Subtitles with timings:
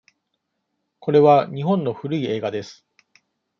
[0.99, 2.87] これは日本の古い映画です。